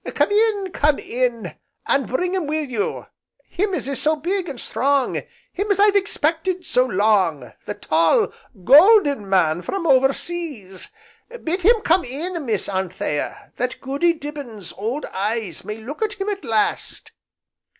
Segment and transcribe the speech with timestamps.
[0.15, 0.71] Come in!
[0.71, 1.53] come in!
[1.85, 3.05] and bring him wi' you,
[3.43, 5.21] him as is so big, and strong,
[5.53, 8.33] him as I've expected so long, the tall,
[8.63, 10.89] golden man from over seas.
[11.43, 16.29] Bid him come in, Miss Anthea, that Goody Dibbin's old eyes may look at him
[16.29, 17.11] at last."